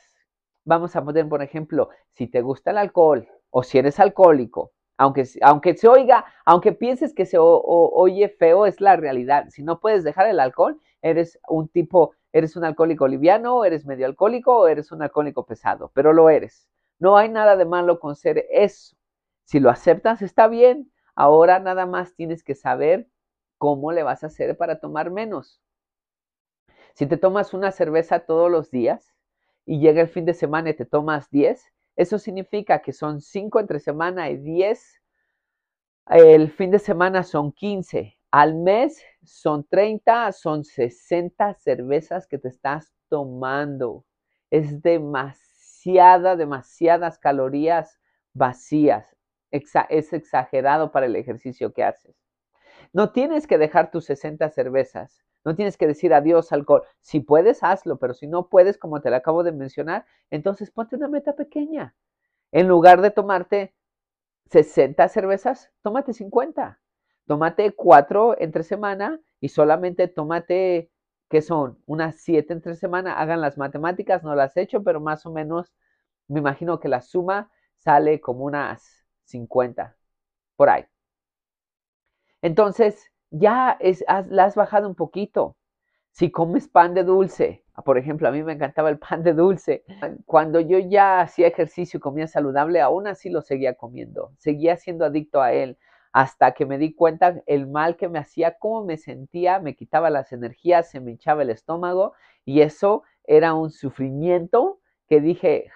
Vamos 0.65 0.95
a 0.97 1.05
poner, 1.05 1.29
por 1.29 1.43
ejemplo, 1.43 1.91
si 2.13 2.27
te 2.27 2.43
gusta 2.43 2.73
el 2.73 2.79
alcohol 2.79 3.29
o 3.51 3.63
si 3.63 3.79
eres 3.79 3.99
alcohólico, 3.99 4.73
aunque, 5.01 5.27
aunque 5.41 5.75
se 5.79 5.89
oiga, 5.89 6.27
aunque 6.45 6.73
pienses 6.73 7.15
que 7.15 7.25
se 7.25 7.39
oye 7.41 8.29
feo, 8.29 8.67
es 8.67 8.83
la 8.83 8.97
realidad. 8.97 9.47
Si 9.49 9.63
no 9.63 9.81
puedes 9.81 10.05
dejar 10.05 10.27
el 10.27 10.39
alcohol, 10.39 10.79
eres 11.01 11.41
un 11.49 11.69
tipo, 11.69 12.13
eres 12.35 12.55
un 12.55 12.67
alcohólico 12.67 13.09
liviano, 13.09 13.65
eres 13.65 13.87
medio 13.87 14.05
alcohólico 14.05 14.59
o 14.59 14.69
eres 14.69 14.93
un 14.93 15.01
alcohólico 15.01 15.47
pesado, 15.47 15.91
pero 15.95 16.13
lo 16.13 16.29
eres. 16.29 16.69
No 16.99 17.17
hay 17.17 17.31
nada 17.31 17.57
de 17.57 17.65
malo 17.65 17.99
con 17.99 18.15
ser 18.15 18.45
eso. 18.51 18.95
Si 19.45 19.59
lo 19.59 19.71
aceptas, 19.71 20.21
está 20.21 20.49
bien. 20.49 20.93
Ahora 21.15 21.61
nada 21.61 21.87
más 21.87 22.15
tienes 22.15 22.45
que 22.45 22.55
saber 22.55 23.09
cómo 23.57 23.93
le 23.93 24.03
vas 24.03 24.23
a 24.23 24.27
hacer 24.27 24.55
para 24.59 24.81
tomar 24.81 25.11
menos. 25.11 25.63
Si 26.93 27.07
te 27.07 27.17
tomas 27.17 27.55
una 27.55 27.73
cerveza 27.73 28.27
todos 28.27 28.51
los 28.51 28.71
días 28.71 29.15
y 29.65 29.81
llega 29.81 30.03
el 30.03 30.09
fin 30.09 30.27
de 30.27 30.35
semana 30.35 30.69
y 30.69 30.75
te 30.75 30.85
tomas 30.85 31.31
10, 31.31 31.73
eso 32.01 32.19
significa 32.19 32.81
que 32.81 32.95
son 32.95 33.21
5 33.21 33.61
entre 33.61 33.79
semana 33.79 34.31
y 34.31 34.39
10. 34.39 35.03
El 36.07 36.51
fin 36.51 36.71
de 36.71 36.79
semana 36.79 37.23
son 37.23 37.53
15. 37.53 38.17
Al 38.31 38.55
mes 38.55 39.05
son 39.23 39.65
30, 39.69 40.33
son 40.33 40.65
60 40.65 41.53
cervezas 41.53 42.27
que 42.27 42.39
te 42.39 42.49
estás 42.49 42.95
tomando. 43.11 44.07
Es 44.51 44.81
demasiada, 44.81 46.37
demasiadas 46.37 47.19
calorías 47.19 48.01
vacías. 48.33 49.15
es 49.51 50.13
exagerado 50.15 50.93
para 50.93 51.05
el 51.05 51.17
ejercicio 51.17 51.75
que 51.75 51.85
haces. 51.85 52.17
No 52.95 53.13
tienes 53.13 53.47
que 53.47 53.59
dejar 53.59 53.91
tus 53.91 54.07
60 54.07 54.49
cervezas. 54.49 55.23
No 55.45 55.55
tienes 55.55 55.77
que 55.77 55.87
decir 55.87 56.13
adiós 56.13 56.53
alcohol. 56.53 56.83
Si 57.01 57.21
puedes, 57.21 57.63
hazlo, 57.63 57.99
pero 57.99 58.15
si 58.15 58.27
no 58.27 58.49
puedes, 58.49 58.79
como 58.79 59.01
te 59.01 59.11
lo 59.11 59.17
acabo 59.17 59.43
de 59.43 59.53
mencionar, 59.53 60.05
entonces 60.31 60.71
ponte 60.71 60.97
una 60.97 61.09
meta 61.09 61.35
pequeña. 61.35 61.95
En 62.53 62.69
lugar 62.69 63.01
de 63.01 63.11
tomarte 63.11 63.75
60 64.51 65.09
cervezas, 65.09 65.71
tómate 65.83 66.13
50. 66.13 66.81
Tómate 67.27 67.73
4 67.73 68.37
entre 68.41 68.65
semana 68.65 69.21
y 69.41 69.51
solamente 69.51 70.09
tómate, 70.09 70.91
¿qué 71.29 71.43
son? 71.43 71.79
Unas 71.87 72.17
7 72.17 72.53
entre 72.53 72.75
semana. 72.75 73.21
Hagan 73.21 73.41
las 73.41 73.57
matemáticas, 73.57 74.23
no 74.25 74.35
las 74.35 74.57
he 74.57 74.63
hecho, 74.63 74.83
pero 74.83 75.01
más 75.01 75.25
o 75.27 75.33
menos 75.33 75.73
me 76.29 76.41
imagino 76.41 76.81
que 76.81 76.89
la 76.89 77.01
suma 77.03 77.51
sale 77.77 78.21
como 78.21 78.45
unas 78.45 79.07
50 79.25 79.97
por 80.57 80.71
ahí. 80.71 80.85
Entonces, 82.43 83.11
ya 83.31 83.77
es, 83.81 84.05
la 84.29 84.45
has 84.45 84.55
bajado 84.55 84.89
un 84.89 84.95
poquito. 84.95 85.57
Si 86.13 86.31
comes 86.31 86.69
pan 86.69 86.95
de 86.95 87.05
dulce, 87.05 87.65
por 87.85 87.99
ejemplo, 87.99 88.29
a 88.29 88.33
mí 88.33 88.43
me 88.43 88.53
encantaba 88.53 88.91
el 88.91 88.99
pan 88.99 89.23
de 89.23 89.33
dulce. 89.33 89.85
Cuando 90.27 90.61
yo 90.61 90.79
ya 90.79 91.21
hacía 91.21 91.47
ejercicio 91.47 91.99
y 91.99 92.01
comía 92.01 92.27
saludable, 92.27 92.81
aún 92.81 93.07
así 93.07 93.31
lo 93.31 93.43
seguía 93.43 93.75
comiendo. 93.75 94.33
Seguía 94.39 94.77
siendo 94.77 95.05
adicto 95.05 95.41
a 95.41 95.53
él 95.53 95.79
hasta 96.13 96.53
que 96.53 96.67
me 96.67 96.79
di 96.79 96.95
cuenta 96.95 97.41
el 97.47 97.69
mal 97.69 97.97
que 97.97 98.09
me 98.09 98.19
hacía, 98.19 98.59
cómo 98.59 98.85
me 98.85 98.97
sentía, 98.97 99.61
me 99.61 99.77
quitaba 99.77 100.11
las 100.11 100.33
energías, 100.33 100.91
se 100.91 101.01
me 101.01 101.13
hinchaba 101.13 101.43
el 101.43 101.51
estómago 101.51 102.15
y 102.45 102.63
eso 102.63 103.05
era 103.25 103.55
un 103.55 103.71
sufrimiento 103.71 104.81
que 105.09 105.21
dije, 105.21 105.71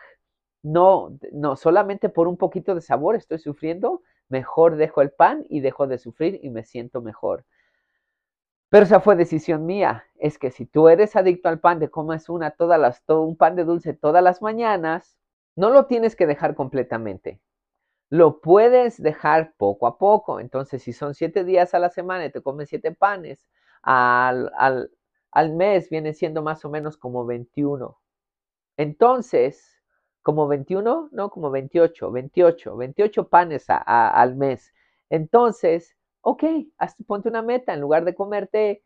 no, 0.63 1.17
no, 1.33 1.57
solamente 1.57 2.09
por 2.09 2.27
un 2.27 2.37
poquito 2.37 2.75
de 2.75 2.81
sabor 2.81 3.15
estoy 3.15 3.39
sufriendo, 3.39 4.03
mejor 4.29 4.77
dejo 4.77 5.03
el 5.03 5.11
pan 5.11 5.45
y 5.49 5.61
dejo 5.61 5.87
de 5.87 5.99
sufrir 5.99 6.41
y 6.43 6.51
me 6.51 6.65
siento 6.65 7.03
mejor. 7.03 7.45
Pero 8.71 8.85
esa 8.85 9.01
fue 9.01 9.17
decisión 9.17 9.67
mía. 9.67 10.05
Es 10.17 10.39
que 10.39 10.51
si 10.51 10.67
tú 10.67 10.89
eres 10.89 11.15
adicto 11.17 11.49
al 11.49 11.61
pan, 11.61 11.79
de 11.79 11.91
comes 11.91 12.29
una 12.29 12.51
todas 12.51 12.81
las, 12.81 13.03
un 13.09 13.37
pan 13.37 13.57
de 13.57 13.65
dulce 13.65 13.95
todas 13.95 14.23
las 14.23 14.43
mañanas, 14.43 15.17
no 15.57 15.71
lo 15.71 15.87
tienes 15.87 16.17
que 16.17 16.27
dejar 16.27 16.55
completamente. 16.55 17.41
Lo 18.11 18.41
puedes 18.41 19.03
dejar 19.03 19.55
poco 19.57 19.87
a 19.87 19.99
poco. 19.99 20.41
Entonces, 20.41 20.83
si 20.83 20.93
son 20.93 21.15
siete 21.15 21.45
días 21.45 21.75
a 21.75 21.79
la 21.79 21.91
semana 21.91 22.27
y 22.27 22.33
te 22.33 22.43
comes 22.43 22.69
siete 22.69 22.93
panes, 22.93 23.47
al, 23.83 24.51
al, 24.57 24.91
al 25.31 25.53
mes 25.55 25.91
viene 25.91 26.13
siendo 26.15 26.43
más 26.43 26.65
o 26.65 26.71
menos 26.71 26.97
como 26.97 27.27
21. 27.27 27.99
Entonces, 28.77 29.74
como 30.25 30.49
21, 30.49 31.11
no, 31.13 31.31
como 31.31 31.51
28, 31.51 32.11
28, 32.11 32.77
28 32.79 33.29
panes 33.29 33.67
al 33.69 34.37
mes. 34.37 34.73
Entonces, 35.11 35.95
ok, 36.23 36.43
ponte 37.07 37.29
una 37.29 37.43
meta, 37.43 37.75
en 37.75 37.83
lugar 37.83 38.07
de 38.07 38.15
comerte 38.15 38.83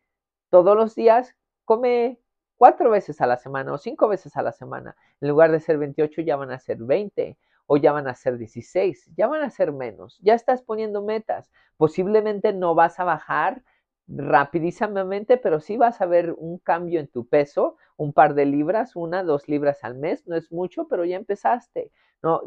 todos 0.49 0.75
los 0.75 0.95
días, 0.95 1.33
come 1.63 2.19
cuatro 2.57 2.89
veces 2.89 3.21
a 3.21 3.25
la 3.25 3.37
semana 3.37 3.71
o 3.71 3.77
cinco 3.77 4.09
veces 4.09 4.35
a 4.35 4.41
la 4.41 4.51
semana. 4.51 4.97
En 5.21 5.29
lugar 5.29 5.49
de 5.53 5.61
ser 5.61 5.77
28, 5.77 6.21
ya 6.21 6.35
van 6.35 6.51
a 6.51 6.59
ser 6.59 6.77
20 6.77 7.37
o 7.67 7.77
ya 7.77 7.93
van 7.93 8.09
a 8.09 8.15
ser 8.15 8.37
16, 8.37 9.11
ya 9.15 9.27
van 9.27 9.41
a 9.41 9.49
ser 9.49 9.71
menos. 9.71 10.19
Ya 10.21 10.33
estás 10.33 10.61
poniendo 10.61 11.01
metas. 11.01 11.49
Posiblemente 11.77 12.51
no 12.51 12.75
vas 12.75 12.99
a 12.99 13.05
bajar 13.05 13.63
rapidísimamente, 14.09 15.37
pero 15.37 15.59
sí 15.59 15.77
vas 15.77 16.01
a 16.01 16.05
ver 16.05 16.33
un 16.37 16.57
cambio 16.57 16.99
en 16.99 17.07
tu 17.07 17.27
peso, 17.27 17.77
un 17.97 18.13
par 18.13 18.33
de 18.33 18.45
libras, 18.45 18.95
una, 18.95 19.23
dos 19.23 19.47
libras 19.47 19.83
al 19.83 19.95
mes, 19.95 20.25
no 20.27 20.35
es 20.35 20.51
mucho, 20.51 20.87
pero 20.87 21.05
ya 21.05 21.15
empezaste. 21.15 21.91
No, 22.21 22.41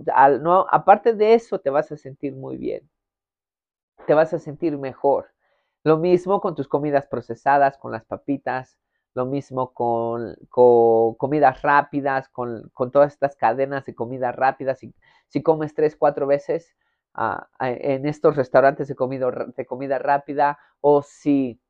aparte 0.70 1.14
de 1.14 1.34
eso, 1.34 1.60
te 1.60 1.70
vas 1.70 1.90
a 1.92 1.96
sentir 1.96 2.34
muy 2.34 2.56
bien. 2.56 2.88
Te 4.06 4.14
vas 4.14 4.34
a 4.34 4.38
sentir 4.38 4.76
mejor. 4.76 5.28
Lo 5.84 5.98
mismo 5.98 6.40
con 6.40 6.54
tus 6.54 6.68
comidas 6.68 7.06
procesadas, 7.06 7.78
con 7.78 7.92
las 7.92 8.04
papitas, 8.04 8.78
lo 9.14 9.26
mismo 9.26 9.72
con, 9.72 10.36
comidas 10.48 11.62
rápidas, 11.62 12.28
con, 12.28 12.70
con, 12.74 12.90
todas 12.90 13.12
estas 13.12 13.36
cadenas 13.36 13.84
de 13.86 13.94
comidas 13.94 14.34
rápidas. 14.34 14.78
Si, 14.78 14.94
si 15.28 15.42
comes 15.42 15.74
tres, 15.74 15.96
cuatro 15.96 16.26
veces, 16.26 16.74
en 17.60 18.06
estos 18.06 18.36
restaurantes 18.36 18.88
de, 18.88 18.94
de 19.56 19.66
comida 19.66 19.98
rápida 19.98 20.58
o 20.80 21.02
si 21.02 21.60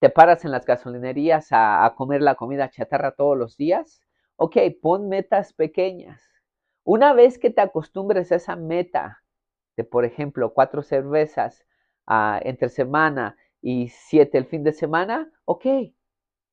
te 0.00 0.10
paras 0.10 0.44
en 0.44 0.52
las 0.52 0.64
gasolinerías 0.64 1.48
a, 1.50 1.92
comer 1.96 2.22
la 2.22 2.36
comida 2.36 2.70
chatarra 2.70 3.12
todos 3.12 3.36
los 3.36 3.56
días, 3.56 4.00
ok, 4.36 4.56
pon 4.80 5.08
metas 5.08 5.52
pequeñas. 5.52 6.22
Una 6.84 7.12
vez 7.12 7.38
que 7.38 7.50
te 7.50 7.60
acostumbres 7.60 8.30
a 8.32 8.36
esa 8.36 8.56
meta 8.56 9.22
de, 9.76 9.84
por 9.84 10.04
ejemplo, 10.04 10.54
cuatro 10.54 10.82
cervezas 10.82 11.66
uh, 12.08 12.38
entre 12.42 12.68
semana 12.68 13.36
y 13.60 13.88
siete 13.88 14.38
el 14.38 14.46
fin 14.46 14.62
de 14.62 14.72
semana, 14.72 15.30
ok, 15.44 15.66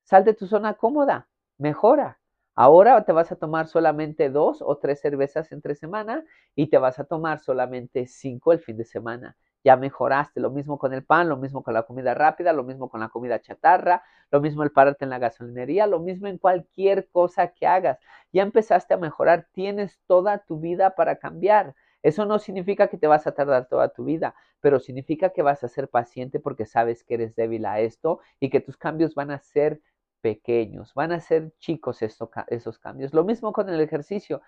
sal 0.04 0.26
de 0.26 0.34
tu 0.34 0.48
zona 0.48 0.74
cómoda, 0.74 1.28
mejora. 1.58 2.20
Ahora 2.56 3.04
te 3.04 3.12
vas 3.12 3.32
a 3.32 3.36
tomar 3.36 3.68
solamente 3.68 4.30
dos 4.30 4.62
o 4.62 4.78
tres 4.78 5.02
cervezas 5.02 5.52
entre 5.52 5.76
semana 5.76 6.24
y 6.56 6.68
te 6.68 6.78
vas 6.78 7.00
a 7.00 7.04
tomar 7.04 7.40
solamente 7.40 8.08
cinco 8.08 8.54
el 8.54 8.60
fin 8.60 8.78
de 8.78 8.86
semana. 8.86 9.36
Ya 9.64 9.76
mejoraste. 9.76 10.40
Lo 10.40 10.52
mismo 10.52 10.78
con 10.78 10.94
el 10.94 11.04
pan, 11.04 11.28
lo 11.28 11.38
mismo 11.38 11.64
con 11.64 11.74
la 11.74 11.84
comida 11.84 12.14
rápida, 12.14 12.54
lo 12.54 12.64
mismo 12.64 12.90
con 12.90 13.00
la 13.02 13.10
comida 13.10 13.42
chatarra, 13.42 14.04
lo 14.32 14.40
mismo 14.40 14.64
el 14.64 14.72
pararte 14.72 15.04
en 15.06 15.10
la 15.10 15.20
gasolinería, 15.20 15.88
lo 15.88 16.00
mismo 16.00 16.28
en 16.28 16.38
cualquier 16.38 17.10
cosa 17.10 17.48
que 17.50 17.68
hagas. 17.68 18.00
Ya 18.32 18.44
empezaste 18.44 18.94
a 18.94 18.98
mejorar. 18.98 19.48
Tienes 19.52 20.00
toda 20.08 20.38
tu 20.40 20.60
vida 20.60 20.96
para 20.96 21.18
cambiar. 21.18 21.76
Eso 22.04 22.26
no 22.26 22.38
significa 22.40 22.88
que 22.88 22.98
te 22.98 23.08
vas 23.08 23.26
a 23.28 23.32
tardar 23.34 23.68
toda 23.68 23.90
tu 23.90 24.06
vida, 24.06 24.36
pero 24.62 24.80
significa 24.80 25.30
que 25.30 25.42
vas 25.42 25.64
a 25.64 25.68
ser 25.68 25.90
paciente 25.90 26.40
porque 26.40 26.66
sabes 26.68 27.04
que 27.04 27.16
eres 27.16 27.36
débil 27.36 27.66
a 27.66 27.80
esto 27.80 28.20
y 28.40 28.50
que 28.52 28.62
tus 28.62 28.78
cambios 28.78 29.16
van 29.16 29.32
a 29.32 29.40
ser 29.40 29.82
pequeños, 30.26 30.92
van 30.96 31.12
a 31.12 31.20
ser 31.20 31.54
chicos 31.60 32.02
esos 32.02 32.80
cambios. 32.80 33.14
Lo 33.14 33.24
mismo 33.24 33.54
con 33.54 33.70
el 33.70 33.80
ejercicio. 33.80 34.42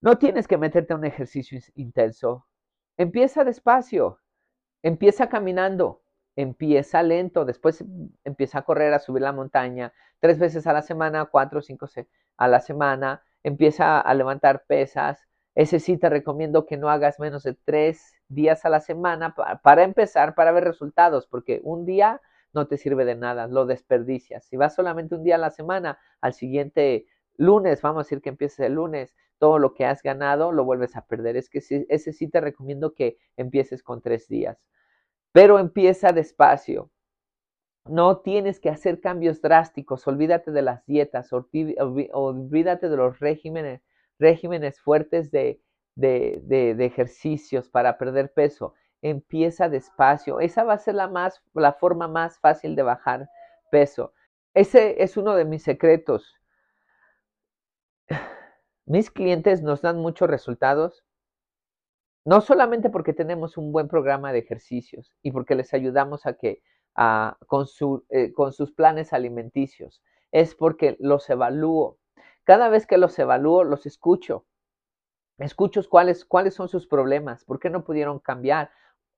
No 0.00 0.18
tienes 0.18 0.48
que 0.48 0.58
meterte 0.58 0.92
a 0.92 0.96
un 0.96 1.04
ejercicio 1.04 1.60
intenso. 1.76 2.48
Empieza 2.96 3.44
despacio, 3.44 4.18
empieza 4.82 5.28
caminando, 5.28 6.02
empieza 6.34 7.04
lento, 7.04 7.44
después 7.44 7.84
empieza 8.24 8.58
a 8.58 8.62
correr, 8.62 8.92
a 8.92 8.98
subir 8.98 9.22
la 9.22 9.32
montaña, 9.32 9.92
tres 10.18 10.40
veces 10.40 10.66
a 10.66 10.72
la 10.72 10.82
semana, 10.82 11.26
cuatro, 11.26 11.62
cinco 11.62 11.86
a 12.36 12.48
la 12.48 12.58
semana, 12.58 13.22
empieza 13.44 14.00
a 14.00 14.12
levantar 14.14 14.64
pesas. 14.66 15.24
Ese 15.54 15.78
sí 15.78 15.98
te 15.98 16.08
recomiendo 16.08 16.66
que 16.66 16.78
no 16.78 16.90
hagas 16.90 17.20
menos 17.20 17.44
de 17.44 17.54
tres 17.54 18.16
días 18.28 18.64
a 18.64 18.70
la 18.70 18.80
semana 18.80 19.36
para 19.62 19.84
empezar, 19.84 20.34
para 20.34 20.50
ver 20.50 20.64
resultados, 20.64 21.28
porque 21.28 21.60
un 21.62 21.86
día 21.86 22.20
no 22.52 22.66
te 22.66 22.76
sirve 22.76 23.04
de 23.04 23.14
nada, 23.14 23.46
lo 23.46 23.66
desperdicias. 23.66 24.44
Si 24.44 24.56
vas 24.56 24.74
solamente 24.74 25.14
un 25.14 25.24
día 25.24 25.36
a 25.36 25.38
la 25.38 25.50
semana, 25.50 25.98
al 26.20 26.34
siguiente 26.34 27.06
lunes, 27.36 27.82
vamos 27.82 28.00
a 28.00 28.04
decir 28.04 28.20
que 28.20 28.30
empieces 28.30 28.60
el 28.60 28.74
lunes, 28.74 29.14
todo 29.38 29.58
lo 29.58 29.74
que 29.74 29.86
has 29.86 30.02
ganado 30.02 30.52
lo 30.52 30.64
vuelves 30.64 30.96
a 30.96 31.06
perder. 31.06 31.36
Es 31.36 31.48
que 31.48 31.60
ese 31.88 32.12
sí 32.12 32.28
te 32.28 32.40
recomiendo 32.40 32.94
que 32.94 33.18
empieces 33.36 33.82
con 33.82 34.02
tres 34.02 34.28
días. 34.28 34.58
Pero 35.32 35.58
empieza 35.58 36.12
despacio. 36.12 36.90
No 37.86 38.18
tienes 38.18 38.60
que 38.60 38.68
hacer 38.68 39.00
cambios 39.00 39.40
drásticos. 39.40 40.06
Olvídate 40.06 40.52
de 40.52 40.62
las 40.62 40.84
dietas, 40.86 41.32
olvídate 41.32 42.88
de 42.88 42.96
los 42.96 43.18
regímenes, 43.18 43.82
regímenes 44.18 44.78
fuertes 44.80 45.30
de, 45.30 45.62
de, 45.96 46.42
de, 46.44 46.84
ejercicios 46.84 47.68
para 47.70 47.96
perder 47.98 48.32
peso. 48.32 48.74
Empieza 49.02 49.68
despacio. 49.68 50.40
Esa 50.40 50.64
va 50.64 50.74
a 50.74 50.78
ser 50.78 50.94
la, 50.94 51.08
más, 51.08 51.42
la 51.54 51.72
forma 51.72 52.08
más 52.08 52.38
fácil 52.38 52.76
de 52.76 52.82
bajar 52.82 53.28
peso. 53.70 54.12
Ese 54.54 55.02
es 55.02 55.16
uno 55.16 55.34
de 55.34 55.44
mis 55.44 55.62
secretos. 55.62 56.36
Mis 58.86 59.10
clientes 59.10 59.62
nos 59.62 59.82
dan 59.82 59.98
muchos 59.98 60.28
resultados 60.28 61.04
no 62.24 62.40
solamente 62.40 62.90
porque 62.90 63.12
tenemos 63.12 63.56
un 63.56 63.72
buen 63.72 63.88
programa 63.88 64.32
de 64.32 64.40
ejercicios 64.40 65.12
y 65.22 65.32
porque 65.32 65.54
les 65.54 65.72
ayudamos 65.72 66.26
a 66.26 66.34
que 66.34 66.62
con, 67.46 67.66
eh, 68.10 68.32
con 68.32 68.52
sus 68.52 68.72
planes 68.72 69.12
alimenticios, 69.12 70.02
es 70.32 70.54
porque 70.54 70.96
los 71.00 71.28
evalúo. 71.30 71.98
Cada 72.44 72.68
vez 72.68 72.86
que 72.86 72.98
los 72.98 73.18
evalúo, 73.18 73.64
los 73.64 73.86
escucho. 73.86 74.44
Escucho 75.38 75.80
cuáles, 75.88 76.26
cuáles 76.26 76.54
son 76.54 76.68
sus 76.68 76.86
problemas, 76.86 77.44
por 77.44 77.58
qué 77.58 77.70
no 77.70 77.84
pudieron 77.84 78.18
cambiar, 78.18 78.70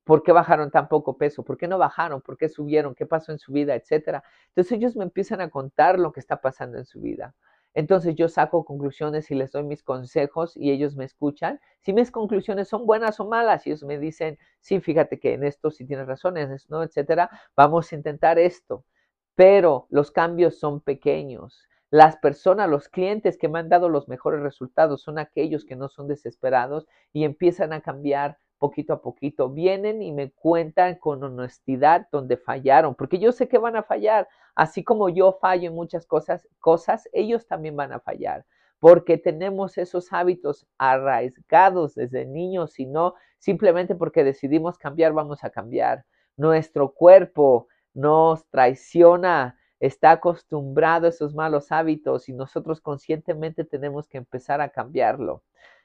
por 0.04 0.22
qué 0.22 0.32
bajaron 0.32 0.70
tan 0.70 0.88
poco 0.88 1.16
peso, 1.16 1.44
por 1.44 1.56
qué 1.56 1.68
no 1.68 1.78
bajaron, 1.78 2.20
por 2.20 2.36
qué 2.36 2.48
subieron, 2.48 2.94
qué 2.94 3.06
pasó 3.06 3.32
en 3.32 3.38
su 3.38 3.52
vida, 3.52 3.74
etcétera. 3.74 4.24
Entonces 4.48 4.72
ellos 4.72 4.96
me 4.96 5.04
empiezan 5.04 5.40
a 5.40 5.50
contar 5.50 5.98
lo 5.98 6.12
que 6.12 6.20
está 6.20 6.40
pasando 6.40 6.78
en 6.78 6.84
su 6.84 7.00
vida. 7.00 7.34
Entonces 7.74 8.14
yo 8.14 8.28
saco 8.28 8.64
conclusiones 8.64 9.30
y 9.30 9.34
les 9.34 9.52
doy 9.52 9.62
mis 9.62 9.82
consejos 9.82 10.56
y 10.56 10.72
ellos 10.72 10.94
me 10.96 11.04
escuchan. 11.04 11.58
Si 11.80 11.92
mis 11.92 12.10
conclusiones 12.10 12.68
son 12.68 12.86
buenas 12.86 13.18
o 13.20 13.26
malas, 13.26 13.66
ellos 13.66 13.82
me 13.84 13.98
dicen, 13.98 14.38
sí, 14.60 14.80
fíjate 14.80 15.18
que 15.18 15.34
en 15.34 15.44
esto 15.44 15.70
sí 15.70 15.86
tienes 15.86 16.06
razón, 16.06 16.36
en 16.36 16.52
esto 16.52 16.74
no, 16.76 16.82
etcétera, 16.82 17.30
vamos 17.56 17.90
a 17.92 17.96
intentar 17.96 18.38
esto. 18.38 18.84
Pero 19.34 19.86
los 19.88 20.10
cambios 20.10 20.58
son 20.58 20.80
pequeños. 20.80 21.66
Las 21.90 22.16
personas, 22.16 22.68
los 22.68 22.88
clientes 22.88 23.38
que 23.38 23.48
me 23.48 23.58
han 23.58 23.68
dado 23.68 23.88
los 23.88 24.08
mejores 24.08 24.40
resultados 24.40 25.02
son 25.02 25.18
aquellos 25.18 25.64
que 25.64 25.76
no 25.76 25.88
son 25.88 26.08
desesperados 26.08 26.86
y 27.12 27.24
empiezan 27.24 27.72
a 27.72 27.80
cambiar 27.80 28.38
poquito 28.62 28.92
a 28.92 29.02
poquito. 29.02 29.50
Vienen 29.50 30.02
y 30.02 30.12
me 30.12 30.30
cuentan 30.30 30.94
con 30.94 31.24
honestidad 31.24 32.06
donde 32.12 32.36
fallaron, 32.36 32.94
porque 32.94 33.18
yo 33.18 33.32
sé 33.32 33.48
que 33.48 33.58
van 33.58 33.74
a 33.74 33.82
fallar. 33.82 34.28
Así 34.54 34.84
como 34.84 35.08
yo 35.08 35.32
fallo 35.40 35.68
en 35.68 35.74
muchas 35.74 36.06
cosas, 36.06 36.48
cosas, 36.60 37.08
ellos 37.12 37.48
también 37.48 37.74
van 37.74 37.92
a 37.92 37.98
fallar, 37.98 38.44
porque 38.78 39.18
tenemos 39.18 39.78
esos 39.78 40.12
hábitos 40.12 40.66
arraigados 40.78 41.96
desde 41.96 42.24
niños 42.24 42.78
y 42.78 42.86
no 42.86 43.14
simplemente 43.38 43.96
porque 43.96 44.22
decidimos 44.22 44.78
cambiar, 44.78 45.12
vamos 45.12 45.42
a 45.42 45.50
cambiar. 45.50 46.04
Nuestro 46.36 46.92
cuerpo 46.92 47.66
nos 47.94 48.46
traiciona, 48.48 49.58
está 49.80 50.12
acostumbrado 50.12 51.06
a 51.06 51.10
esos 51.10 51.34
malos 51.34 51.72
hábitos 51.72 52.28
y 52.28 52.32
nosotros 52.32 52.80
conscientemente 52.80 53.64
tenemos 53.64 54.06
que 54.06 54.18
empezar 54.18 54.60
a 54.60 54.68
cambiarlo 54.68 55.42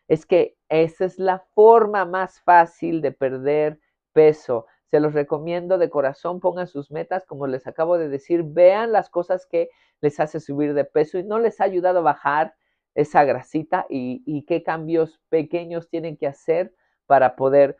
es 0.07 0.25
que 0.25 0.57
esa 0.69 1.05
es 1.05 1.19
la 1.19 1.39
forma 1.53 2.05
más 2.05 2.41
fácil 2.41 3.01
de 3.01 3.11
perder 3.11 3.79
peso. 4.13 4.65
Se 4.89 4.99
los 4.99 5.13
recomiendo 5.13 5.77
de 5.77 5.89
corazón, 5.89 6.39
pongan 6.39 6.67
sus 6.67 6.91
metas, 6.91 7.25
como 7.25 7.47
les 7.47 7.67
acabo 7.67 7.97
de 7.97 8.09
decir, 8.09 8.43
vean 8.43 8.91
las 8.91 9.09
cosas 9.09 9.45
que 9.45 9.69
les 10.01 10.19
hace 10.19 10.39
subir 10.39 10.73
de 10.73 10.85
peso 10.85 11.17
y 11.17 11.23
no 11.23 11.39
les 11.39 11.59
ha 11.59 11.65
ayudado 11.65 11.99
a 11.99 12.03
bajar 12.03 12.55
esa 12.95 13.23
grasita 13.25 13.85
y, 13.89 14.43
qué 14.45 14.63
cambios 14.63 15.21
pequeños 15.29 15.89
tienen 15.89 16.17
que 16.17 16.27
hacer 16.27 16.73
para 17.05 17.35
poder 17.35 17.77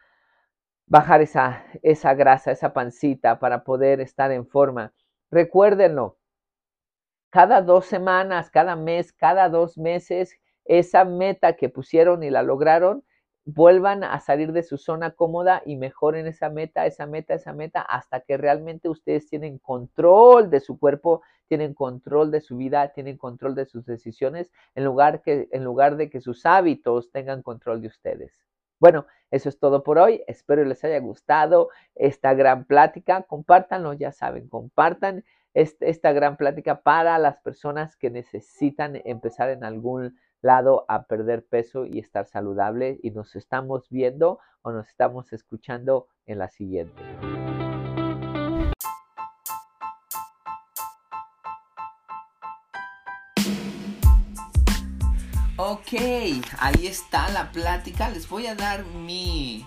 bajar 0.85 1.21
esa, 1.21 1.65
esa 1.81 2.13
grasa, 2.13 2.51
esa 2.51 2.73
pancita, 2.73 3.39
para 3.39 3.63
poder 3.63 3.99
estar 3.99 4.31
en 4.31 4.45
forma. 4.45 4.93
Recuérdenlo, 5.31 6.17
cada 7.29 7.61
dos 7.61 7.85
semanas, 7.85 8.51
cada 8.51 8.75
mes, 8.75 9.11
cada 9.11 9.49
dos 9.49 9.77
meses, 9.77 10.37
esa 10.67 11.05
meta 11.05 11.53
que 11.53 11.69
pusieron 11.69 12.23
y 12.23 12.29
la 12.29 12.43
lograron, 12.43 13.03
vuelvan 13.45 14.03
a 14.03 14.19
salir 14.19 14.51
de 14.51 14.61
su 14.61 14.77
zona 14.77 15.11
cómoda 15.11 15.61
y 15.65 15.77
mejoren 15.77 16.27
esa 16.27 16.49
meta, 16.49 16.85
esa 16.85 17.05
meta, 17.05 17.33
esa 17.33 17.53
meta, 17.53 17.81
hasta 17.81 18.19
que 18.19 18.35
realmente 18.35 18.89
ustedes 18.89 19.29
tienen 19.29 19.57
control 19.57 20.49
de 20.49 20.59
su 20.59 20.77
cuerpo, 20.77 21.21
tienen 21.47 21.73
control 21.73 22.29
de 22.29 22.41
su 22.41 22.57
vida, 22.57 22.89
tienen 22.89 23.17
control 23.17 23.55
de 23.55 23.65
sus 23.65 23.85
decisiones, 23.85 24.51
en 24.75 24.83
lugar, 24.83 25.21
que, 25.21 25.47
en 25.51 25.63
lugar 25.63 25.95
de 25.95 26.09
que 26.09 26.19
sus 26.19 26.45
hábitos 26.45 27.09
tengan 27.11 27.41
control 27.41 27.81
de 27.81 27.87
ustedes. 27.87 28.43
Bueno, 28.79 29.07
eso 29.31 29.47
es 29.47 29.57
todo 29.59 29.81
por 29.81 29.97
hoy. 29.97 30.23
Espero 30.27 30.65
les 30.65 30.83
haya 30.83 30.99
gustado 30.99 31.69
esta 31.95 32.33
gran 32.33 32.65
plática. 32.65 33.23
Compártanlo, 33.23 33.93
ya 33.93 34.11
saben, 34.11 34.49
compartan 34.49 35.23
esta 35.53 36.11
gran 36.11 36.37
plática 36.37 36.81
para 36.81 37.17
las 37.17 37.37
personas 37.39 37.95
que 37.95 38.11
necesitan 38.11 39.01
empezar 39.05 39.49
en 39.49 39.63
algún 39.63 40.17
lado 40.41 40.85
a 40.87 41.03
perder 41.03 41.45
peso 41.45 41.85
y 41.85 41.99
estar 41.99 42.25
saludable 42.25 42.99
y 43.03 43.11
nos 43.11 43.35
estamos 43.35 43.89
viendo 43.89 44.39
o 44.61 44.71
nos 44.71 44.87
estamos 44.87 45.33
escuchando 45.33 46.07
en 46.25 46.39
la 46.39 46.49
siguiente. 46.49 47.03
Ok, 55.59 55.93
ahí 56.59 56.85
está 56.85 57.29
la 57.29 57.51
plática. 57.51 58.09
Les 58.09 58.29
voy 58.29 58.45
a 58.45 58.53
dar 58.53 58.85
mi 58.85 59.65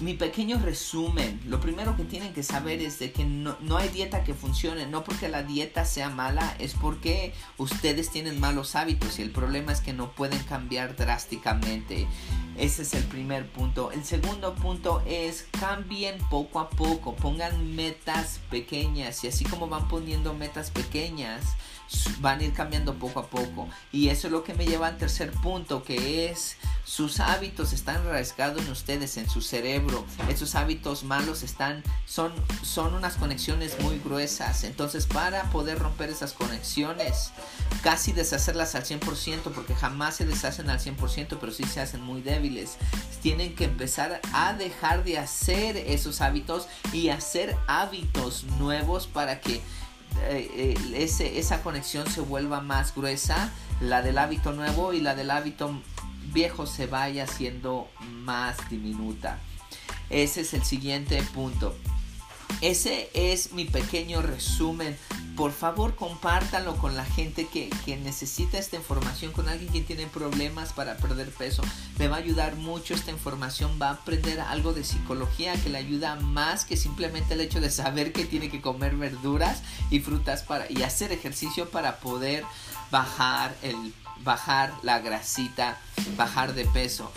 mi 0.00 0.14
pequeño 0.14 0.58
resumen, 0.58 1.40
lo 1.46 1.60
primero 1.60 1.96
que 1.96 2.04
tienen 2.04 2.34
que 2.34 2.42
saber 2.42 2.82
es 2.82 2.98
de 2.98 3.12
que 3.12 3.24
no, 3.24 3.56
hay 3.76 3.88
dieta 3.88 4.24
que 4.24 4.34
funcione, 4.34 4.86
no 4.86 5.04
porque 5.04 5.28
la 5.28 5.42
dieta 5.42 5.84
sea 5.84 6.10
mala, 6.10 6.54
es 6.58 6.74
porque 6.74 7.32
ustedes 7.56 8.10
tienen 8.10 8.38
malos 8.38 8.74
hábitos 8.74 9.18
y 9.18 9.22
el 9.22 9.30
problema 9.30 9.72
es 9.72 9.80
que 9.80 9.92
no 9.92 10.12
pueden 10.12 10.42
cambiar 10.44 10.96
drásticamente. 10.96 12.06
Ese 12.58 12.82
es 12.82 12.94
el 12.94 13.04
primer 13.04 13.50
punto. 13.50 13.90
El 13.90 14.04
segundo 14.04 14.54
punto 14.54 15.02
es 15.06 15.46
cambien 15.58 16.18
poco 16.30 16.60
a 16.60 16.70
poco, 16.70 17.14
pongan 17.16 17.74
metas 17.74 18.40
pequeñas 18.50 19.24
y 19.24 19.28
así 19.28 19.44
como 19.44 19.68
van 19.68 19.88
poniendo 19.88 20.34
metas 20.34 20.70
pequeñas, 20.70 21.56
van 22.20 22.40
a 22.40 22.44
ir 22.44 22.52
cambiando 22.52 22.94
poco 22.94 23.20
a 23.20 23.26
poco. 23.26 23.68
Y 23.92 24.08
eso 24.08 24.28
es 24.28 24.32
lo 24.32 24.44
que 24.44 24.54
me 24.54 24.66
lleva 24.66 24.88
al 24.88 24.98
tercer 24.98 25.30
punto, 25.32 25.82
que 25.82 26.30
es 26.30 26.56
sus 26.86 27.18
hábitos 27.18 27.72
están 27.72 27.96
arraigados 28.06 28.62
en 28.62 28.70
ustedes, 28.70 29.16
en 29.16 29.28
su 29.28 29.42
cerebro. 29.42 30.06
Esos 30.28 30.54
hábitos 30.54 31.02
malos 31.02 31.42
están, 31.42 31.82
son, 32.06 32.32
son 32.62 32.94
unas 32.94 33.16
conexiones 33.16 33.78
muy 33.80 33.98
gruesas. 33.98 34.62
Entonces, 34.62 35.06
para 35.06 35.50
poder 35.50 35.80
romper 35.80 36.10
esas 36.10 36.32
conexiones, 36.32 37.32
casi 37.82 38.12
deshacerlas 38.12 38.76
al 38.76 38.84
100%, 38.84 39.52
porque 39.52 39.74
jamás 39.74 40.16
se 40.16 40.26
deshacen 40.26 40.70
al 40.70 40.78
100%, 40.78 41.38
pero 41.40 41.52
sí 41.52 41.64
se 41.64 41.80
hacen 41.80 42.02
muy 42.02 42.22
débiles. 42.22 42.76
Tienen 43.20 43.56
que 43.56 43.64
empezar 43.64 44.20
a 44.32 44.52
dejar 44.52 45.02
de 45.02 45.18
hacer 45.18 45.76
esos 45.76 46.20
hábitos 46.20 46.68
y 46.92 47.08
hacer 47.08 47.56
hábitos 47.66 48.44
nuevos 48.58 49.08
para 49.08 49.40
que 49.40 49.60
eh, 50.24 50.50
eh, 50.54 50.74
ese, 50.94 51.38
esa 51.38 51.62
conexión 51.62 52.10
se 52.10 52.20
vuelva 52.20 52.60
más 52.60 52.94
gruesa, 52.94 53.50
la 53.80 54.02
del 54.02 54.18
hábito 54.18 54.52
nuevo 54.52 54.92
y 54.92 55.00
la 55.00 55.14
del 55.14 55.30
hábito 55.30 55.80
viejo 56.32 56.66
se 56.66 56.86
vaya 56.86 57.24
haciendo 57.24 57.88
más 58.00 58.56
diminuta. 58.70 59.38
Ese 60.10 60.42
es 60.42 60.54
el 60.54 60.64
siguiente 60.64 61.22
punto. 61.34 61.76
Ese 62.60 63.10
es 63.12 63.52
mi 63.52 63.64
pequeño 63.64 64.22
resumen 64.22 64.96
por 65.36 65.52
favor 65.52 65.94
compártanlo 65.94 66.76
con 66.76 66.96
la 66.96 67.04
gente 67.04 67.46
que, 67.46 67.68
que, 67.84 67.96
necesita 67.96 68.58
esta 68.58 68.76
información, 68.76 69.32
con 69.32 69.48
alguien 69.48 69.70
que 69.70 69.82
tiene 69.82 70.06
problemas 70.06 70.72
para 70.72 70.96
perder 70.96 71.30
peso. 71.30 71.62
Le 71.98 72.08
va 72.08 72.16
a 72.16 72.20
ayudar 72.20 72.56
mucho 72.56 72.94
esta 72.94 73.10
información, 73.10 73.78
va 73.80 73.88
a 73.88 73.92
aprender 73.92 74.40
algo 74.40 74.72
de 74.72 74.82
psicología 74.82 75.54
que 75.62 75.68
le 75.68 75.78
ayuda 75.78 76.16
más 76.16 76.64
que 76.64 76.76
simplemente 76.76 77.34
el 77.34 77.42
hecho 77.42 77.60
de 77.60 77.70
saber 77.70 78.12
que 78.12 78.24
tiene 78.24 78.50
que 78.50 78.62
comer 78.62 78.96
verduras 78.96 79.62
y 79.90 80.00
frutas 80.00 80.42
para, 80.42 80.70
y 80.72 80.82
hacer 80.82 81.12
ejercicio 81.12 81.68
para 81.68 81.98
poder 81.98 82.42
bajar, 82.90 83.54
el, 83.62 83.94
bajar 84.24 84.72
la 84.82 85.00
grasita, 85.00 85.78
bajar 86.16 86.54
de 86.54 86.64
peso. 86.64 87.12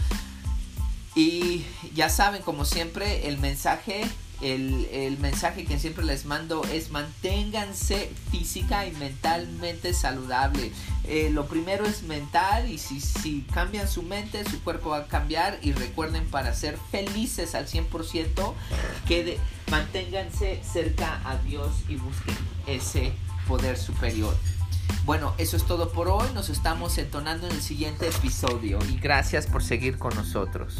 Y 1.16 1.66
ya 1.96 2.10
saben, 2.10 2.42
como 2.42 2.66
siempre, 2.66 3.28
el 3.28 3.40
mensaje 3.40 4.06
el, 4.42 5.18
mensaje 5.20 5.66
que 5.66 5.80
siempre 5.80 6.06
les 6.06 6.26
mando 6.26 6.64
es 6.72 6.92
manténganse 6.92 8.12
física 8.32 8.86
y 8.86 8.92
mentalmente 8.94 9.94
saludable. 9.94 10.72
Eh, 11.06 11.30
lo 11.32 11.48
primero 11.48 11.86
es 11.86 12.04
mental 12.04 12.70
y 12.70 12.78
si, 12.78 13.42
cambian 13.54 13.88
su 13.88 14.04
mente, 14.04 14.44
su 14.50 14.62
cuerpo 14.62 14.90
va 14.90 15.00
a 15.00 15.08
cambiar 15.08 15.60
y 15.62 15.74
recuerden 15.74 16.26
para 16.28 16.54
ser 16.54 16.78
felices 16.92 17.56
al 17.56 17.68
100% 17.68 18.54
que 19.08 19.38
manténganse 19.70 20.62
cerca 20.64 21.22
a 21.26 21.38
Dios 21.38 21.72
y 21.88 21.96
busquen 21.96 22.38
ese 22.68 23.12
poder 23.48 23.78
superior. 23.78 24.36
Bueno, 25.06 25.34
eso 25.38 25.58
es 25.58 25.66
todo 25.66 25.92
por 25.92 26.08
hoy. 26.08 26.28
Nos 26.34 26.50
estamos 26.50 26.98
entonando 26.98 27.48
en 27.48 27.54
el 27.54 27.62
siguiente 27.62 28.08
episodio 28.08 28.80
y 28.90 29.00
gracias 29.00 29.48
por 29.48 29.64
seguir 29.64 29.98
con 29.98 30.16
nosotros. 30.16 30.78